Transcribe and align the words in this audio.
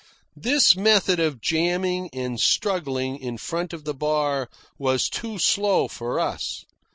This 0.35 0.75
method 0.75 1.19
of 1.19 1.39
jamming 1.41 2.09
and 2.11 2.39
struggling 2.39 3.19
in 3.19 3.37
front 3.37 3.71
of 3.71 3.83
the 3.83 3.93
bar 3.93 4.49
was 4.79 5.07
too 5.07 5.37
slow 5.37 5.87
for 5.87 6.19
us. 6.19 6.65